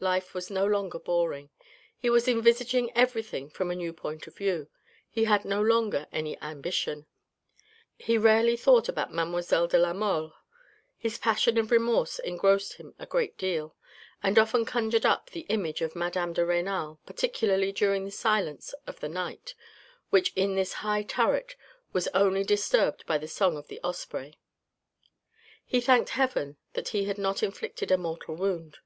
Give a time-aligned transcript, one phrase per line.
[0.00, 1.50] Life was no longer boring,
[1.98, 4.68] he was envisaging everything from a new point of view,
[5.10, 7.04] he had no longer any ambition.
[7.98, 10.32] He rarely thought about mademoiselle de la Mole.
[10.96, 13.76] His passion of remorse engrossed him a great deal,
[14.22, 19.00] and often conjured up the image of madame de Renal, particularly during the silence of
[19.00, 19.54] the night,
[20.08, 21.54] which in this high turret
[21.92, 24.38] was only disturbed by the song of the osprey.
[25.66, 28.78] He thanked heaven that he had not inflicted a mortal wound.